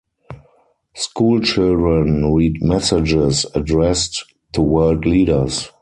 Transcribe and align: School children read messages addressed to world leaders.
School 0.95 1.41
children 1.41 2.33
read 2.33 2.59
messages 2.63 3.45
addressed 3.53 4.25
to 4.53 4.63
world 4.63 5.05
leaders. 5.05 5.69